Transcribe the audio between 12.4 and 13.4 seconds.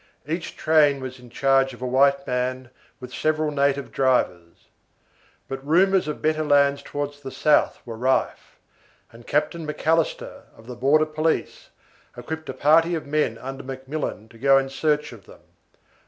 a party of men